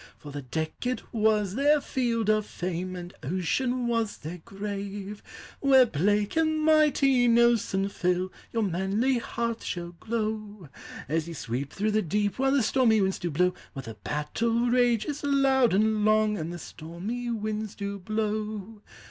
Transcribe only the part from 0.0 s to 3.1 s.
—For the deck it was their field of fame,